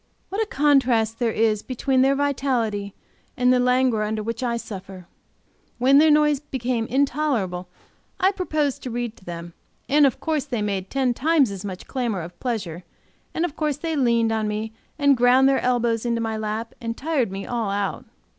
What 0.29 0.41
a 0.41 0.47
contrast 0.47 1.19
there 1.19 1.31
is 1.31 1.61
between 1.61 2.01
their 2.01 2.15
vitality 2.15 2.95
and 3.37 3.53
the 3.53 3.59
languor 3.59 4.01
under 4.01 4.23
which 4.23 4.41
I 4.41 4.57
suffer! 4.57 5.05
When 5.77 5.99
their 5.99 6.09
noise 6.09 6.39
became 6.39 6.87
intolerable, 6.87 7.67
I 8.19 8.31
proposed 8.31 8.81
to 8.81 8.89
read 8.89 9.15
to 9.17 9.25
them; 9.25 9.53
of 9.87 10.19
course 10.19 10.45
they 10.45 10.63
made 10.63 10.89
ten 10.89 11.13
times 11.13 11.51
as 11.51 11.63
much 11.63 11.85
clamor 11.85 12.21
of 12.21 12.39
pleasure 12.39 12.83
and 13.35 13.45
of 13.45 13.55
course 13.55 13.77
they 13.77 13.95
leaned 13.95 14.31
on 14.31 14.47
me, 14.47 14.73
ground 15.13 15.47
their 15.47 15.61
elbows 15.61 16.03
into 16.03 16.19
my 16.19 16.35
lap, 16.35 16.73
and 16.81 16.97
tired 16.97 17.31
me 17.31 17.45
all 17.45 17.69
out. 17.69 18.05